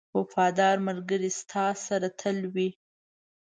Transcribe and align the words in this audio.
•وفادار 0.17 0.75
ملګری 0.87 1.29
ستا 1.39 1.65
سره 1.85 2.07
تل 2.19 2.37
وي. 2.53 2.69